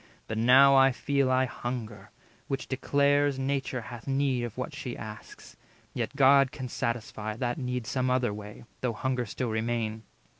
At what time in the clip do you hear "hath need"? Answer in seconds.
3.81-4.43